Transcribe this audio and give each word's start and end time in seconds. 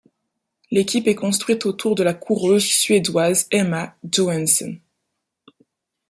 L'équipe 0.71 1.05
est 1.05 1.13
construite 1.13 1.67
autour 1.67 1.93
de 1.93 2.01
la 2.01 2.15
coureuse 2.15 2.65
suédoise 2.65 3.45
Emma 3.51 3.95
Johansson. 4.03 4.79